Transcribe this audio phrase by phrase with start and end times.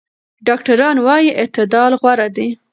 [0.47, 2.47] ډاکټران وايي اعتدال غوره دی.